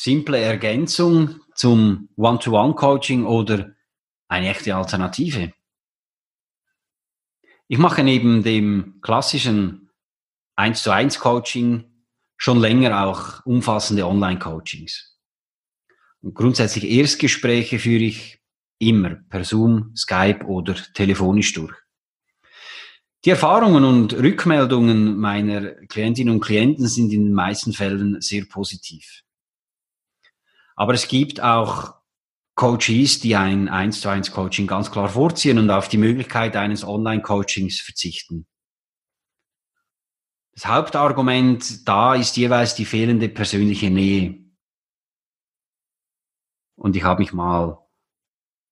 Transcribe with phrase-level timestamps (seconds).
[0.00, 3.74] simple Ergänzung zum One-to-One-Coaching oder
[4.28, 5.52] eine echte Alternative?
[7.66, 9.90] Ich mache neben dem klassischen
[10.54, 12.04] 1 zu 1 Coaching
[12.36, 15.18] schon länger auch umfassende Online-Coachings.
[16.20, 18.38] Und grundsätzlich Erstgespräche führe ich
[18.78, 21.74] immer per Zoom, Skype oder telefonisch durch.
[23.24, 29.24] Die Erfahrungen und Rückmeldungen meiner Klientinnen und Klienten sind in den meisten Fällen sehr positiv.
[30.78, 31.96] Aber es gibt auch
[32.54, 36.84] Coaches, die ein 1 zu 1 Coaching ganz klar vorziehen und auf die Möglichkeit eines
[36.84, 38.46] Online-Coachings verzichten.
[40.52, 44.38] Das Hauptargument da ist jeweils die fehlende persönliche Nähe.
[46.76, 47.84] Und ich habe mich mal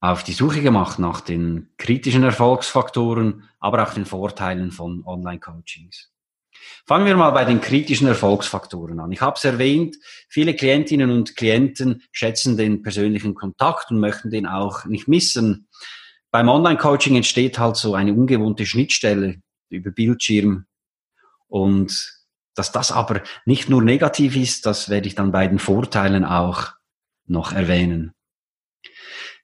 [0.00, 6.12] auf die Suche gemacht nach den kritischen Erfolgsfaktoren, aber auch den Vorteilen von Online-Coachings.
[6.86, 9.12] Fangen wir mal bei den kritischen Erfolgsfaktoren an.
[9.12, 9.96] Ich habe es erwähnt,
[10.28, 15.68] viele Klientinnen und Klienten schätzen den persönlichen Kontakt und möchten den auch nicht missen.
[16.30, 20.66] Beim Online-Coaching entsteht halt so eine ungewohnte Schnittstelle über Bildschirm
[21.46, 22.18] und
[22.54, 26.72] dass das aber nicht nur negativ ist, das werde ich dann bei den Vorteilen auch
[27.26, 28.12] noch erwähnen.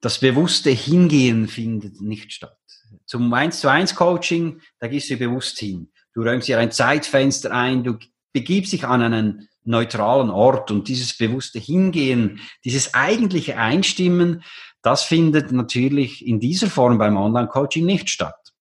[0.00, 2.58] Das bewusste Hingehen findet nicht statt.
[3.06, 5.90] Zum 1 zu 1 Coaching, da gehst du bewusst hin.
[6.18, 7.96] Du räumst dir ein Zeitfenster ein, du
[8.32, 14.42] begibst dich an einen neutralen Ort und dieses bewusste Hingehen, dieses eigentliche Einstimmen,
[14.82, 18.52] das findet natürlich in dieser Form beim Online-Coaching nicht statt.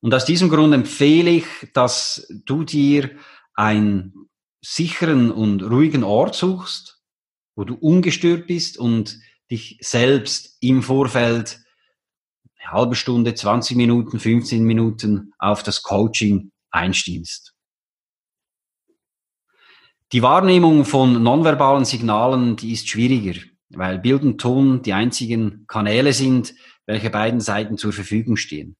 [0.00, 3.10] Und aus diesem Grund empfehle ich, dass du dir
[3.54, 4.28] einen
[4.60, 7.00] sicheren und ruhigen Ort suchst,
[7.56, 9.18] wo du ungestört bist und
[9.50, 11.64] dich selbst im Vorfeld
[12.66, 17.54] halbe Stunde, 20 Minuten, 15 Minuten auf das Coaching einstimmst.
[20.12, 26.12] Die Wahrnehmung von nonverbalen Signalen, die ist schwieriger, weil Bild und Ton die einzigen Kanäle
[26.12, 26.52] sind,
[26.86, 28.76] welche beiden Seiten zur Verfügung stehen.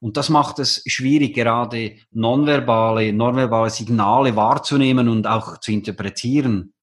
[0.00, 6.74] Und das macht es schwierig, gerade nonverbale, nonverbale Signale wahrzunehmen und auch zu interpretieren.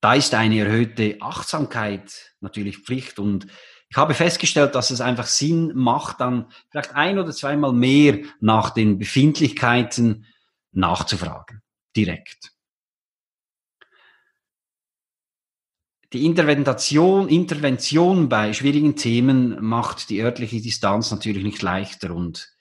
[0.00, 3.46] Da ist eine erhöhte Achtsamkeit natürlich Pflicht und
[3.94, 8.70] ich habe festgestellt, dass es einfach Sinn macht, dann vielleicht ein oder zweimal mehr nach
[8.70, 10.26] den Befindlichkeiten
[10.72, 11.62] nachzufragen,
[11.96, 12.50] direkt.
[16.12, 22.52] Die Intervention, Intervention bei schwierigen Themen macht die örtliche Distanz natürlich nicht leichter und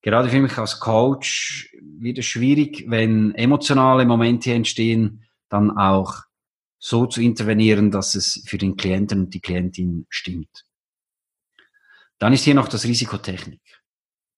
[0.00, 6.25] gerade für mich als Coach wird es schwierig, wenn emotionale Momente entstehen, dann auch
[6.78, 10.64] so zu intervenieren, dass es für den Klienten und die Klientin stimmt.
[12.18, 13.60] Dann ist hier noch das Risiko Technik.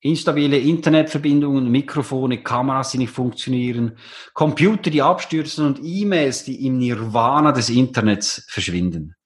[0.00, 3.98] Instabile Internetverbindungen, Mikrofone, Kameras, die nicht funktionieren,
[4.32, 9.16] Computer, die abstürzen und E-Mails, die im Nirvana des Internets verschwinden.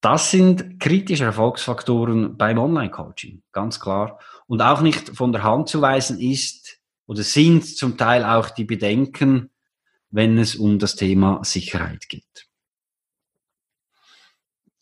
[0.00, 4.20] Das sind kritische Erfolgsfaktoren beim Online-Coaching, ganz klar.
[4.46, 8.64] Und auch nicht von der Hand zu weisen ist oder sind zum Teil auch die
[8.64, 9.50] Bedenken,
[10.16, 12.48] wenn es um das Thema Sicherheit geht.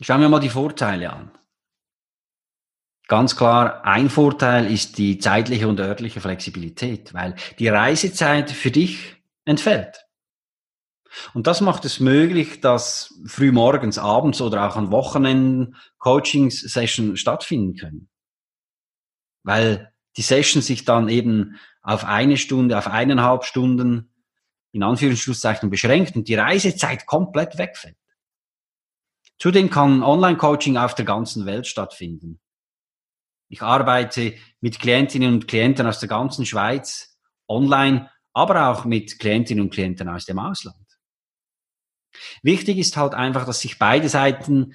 [0.01, 1.33] Schauen wir mal die Vorteile an.
[3.09, 9.17] Ganz klar, ein Vorteil ist die zeitliche und örtliche Flexibilität, weil die Reisezeit für dich
[9.45, 10.07] entfällt.
[11.33, 17.75] Und das macht es möglich, dass früh morgens, abends oder auch an Wochenenden Coaching-Sessions stattfinden
[17.75, 18.09] können.
[19.43, 24.14] Weil die Session sich dann eben auf eine Stunde, auf eineinhalb Stunden
[24.75, 27.97] in Anführungszeichen beschränkt und die Reisezeit komplett wegfällt.
[29.39, 32.41] Zudem kann Online-Coaching auf der ganzen Welt stattfinden.
[33.49, 37.17] Ich arbeite mit Klientinnen und Klienten aus der ganzen Schweiz
[37.47, 40.77] online, aber auch mit Klientinnen und Klienten aus dem Ausland.
[42.43, 44.75] Wichtig ist halt einfach, dass sich beide Seiten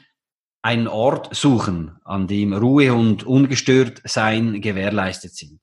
[0.61, 5.59] einen Ort suchen, an dem Ruhe und ungestört sein gewährleistet sind.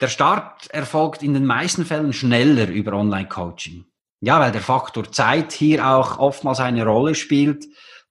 [0.00, 3.84] Der Start erfolgt in den meisten Fällen schneller über Online-Coaching.
[4.20, 7.66] Ja, weil der Faktor Zeit hier auch oftmals eine Rolle spielt,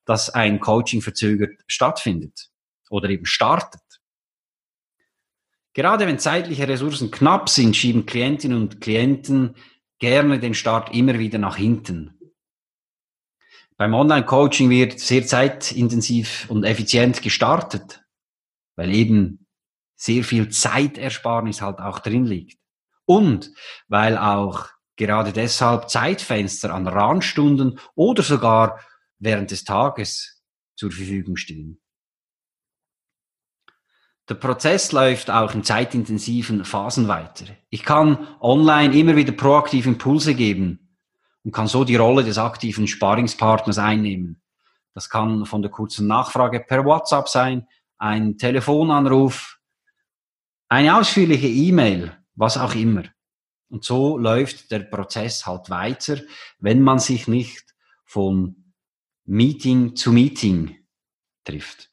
[0.05, 2.49] dass ein Coaching verzögert stattfindet
[2.89, 3.81] oder eben startet.
[5.73, 9.55] Gerade wenn zeitliche Ressourcen knapp sind, schieben Klientinnen und Klienten
[9.97, 12.19] gerne den Start immer wieder nach hinten.
[13.75, 18.03] Beim Online-Coaching wird sehr zeitintensiv und effizient gestartet,
[18.75, 19.42] weil eben
[19.95, 22.59] sehr viel Zeitersparnis halt auch drin liegt.
[23.05, 23.51] Und
[23.87, 28.79] weil auch gerade deshalb Zeitfenster an Randstunden oder sogar
[29.19, 30.41] während des Tages
[30.75, 31.79] zur Verfügung stehen.
[34.29, 37.45] Der Prozess läuft auch in zeitintensiven Phasen weiter.
[37.69, 40.83] Ich kann online immer wieder proaktiv Impulse geben,
[41.43, 44.41] und kann so die Rolle des aktiven Sparingspartners einnehmen.
[44.93, 47.67] Das kann von der kurzen Nachfrage per WhatsApp sein,
[47.97, 49.59] ein Telefonanruf,
[50.73, 53.03] eine ausführliche E-Mail, was auch immer.
[53.69, 56.19] Und so läuft der Prozess halt weiter,
[56.57, 57.75] wenn man sich nicht
[58.05, 58.73] von
[59.25, 60.83] Meeting zu Meeting
[61.43, 61.91] trifft.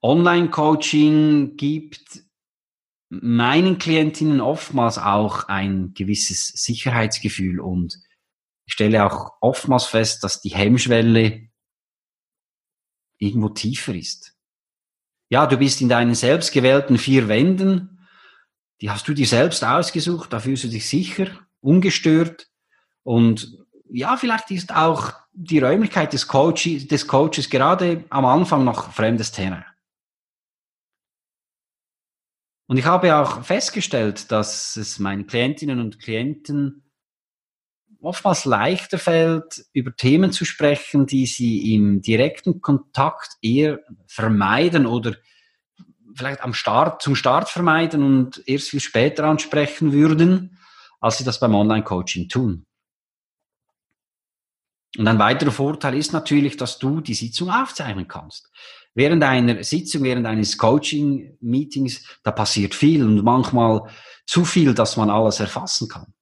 [0.00, 2.24] Online-Coaching gibt
[3.10, 7.98] meinen Klientinnen oftmals auch ein gewisses Sicherheitsgefühl und
[8.64, 11.50] ich stelle auch oftmals fest, dass die Hemmschwelle
[13.18, 14.31] irgendwo tiefer ist.
[15.32, 18.06] Ja, du bist in deinen selbstgewählten vier Wänden,
[18.82, 21.26] die hast du dir selbst ausgesucht, da fühlst du dich sicher,
[21.62, 22.50] ungestört
[23.02, 23.56] und
[23.88, 29.32] ja, vielleicht ist auch die Räumlichkeit des, Coach, des Coaches gerade am Anfang noch fremdes
[29.32, 29.64] Terrain.
[32.66, 36.91] Und ich habe auch festgestellt, dass es meinen Klientinnen und Klienten
[38.02, 45.14] oftmals leichter fällt, über Themen zu sprechen, die sie im direkten Kontakt eher vermeiden oder
[46.14, 50.58] vielleicht am Start, zum Start vermeiden und erst viel später ansprechen würden,
[51.00, 52.66] als sie das beim Online-Coaching tun.
[54.98, 58.50] Und ein weiterer Vorteil ist natürlich, dass du die Sitzung aufzeichnen kannst
[58.94, 63.82] während einer Sitzung, während eines Coaching-Meetings, da passiert viel und manchmal
[64.26, 66.12] zu viel, dass man alles erfassen kann.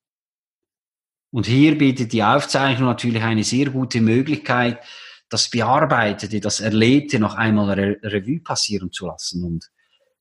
[1.31, 4.81] Und hier bietet die Aufzeichnung natürlich eine sehr gute Möglichkeit,
[5.29, 9.71] das Bearbeitete, das Erlebte noch einmal Re Revue passieren zu lassen und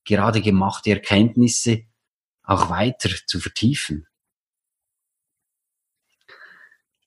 [0.05, 1.85] gerade gemachte Erkenntnisse
[2.43, 4.07] auch weiter zu vertiefen.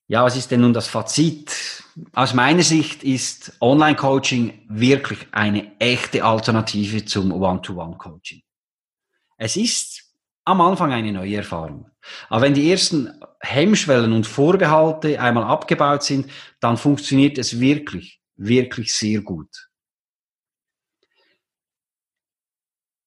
[0.09, 1.85] Ja, was ist denn nun das Fazit?
[2.13, 8.43] Aus meiner Sicht ist Online-Coaching wirklich eine echte Alternative zum One-to-One-Coaching.
[9.39, 10.02] Es ist
[10.45, 11.91] am Anfang eine neue Erfahrung.
[12.29, 16.31] Aber wenn die ersten Hemmschwellen und Vorbehalte einmal abgebaut sind,
[16.61, 19.69] dann funktioniert es wirklich, wirklich sehr gut.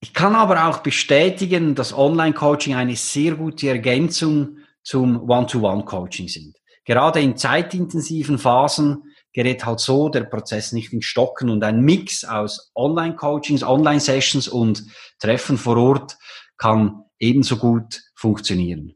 [0.02, 6.56] Ich kann aber auch bestätigen, dass Online-Coaching eine sehr gute Ergänzung zum One-to-One-Coaching sind.
[6.86, 12.24] Gerade in zeitintensiven Phasen gerät halt so der Prozess nicht in Stocken und ein Mix
[12.24, 14.84] aus Online-Coachings, Online-Sessions und
[15.20, 16.18] Treffen vor Ort
[16.58, 18.95] kann ebenso gut funktionieren.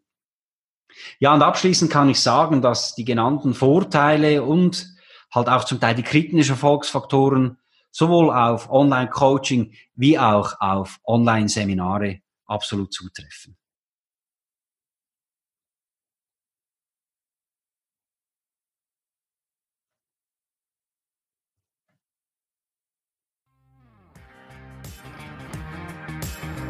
[1.19, 4.87] Ja, und abschließend kann ich sagen, dass die genannten Vorteile und
[5.33, 7.57] halt auch zum Teil die kritischen Erfolgsfaktoren
[7.91, 13.57] sowohl auf Online-Coaching wie auch auf Online-Seminare absolut zutreffen.